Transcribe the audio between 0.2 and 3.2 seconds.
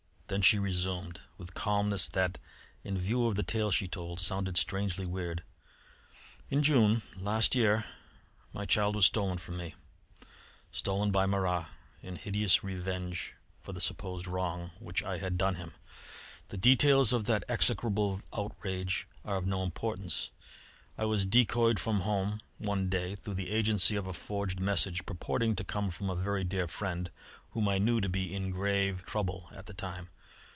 Then she resumed, with calmness that, in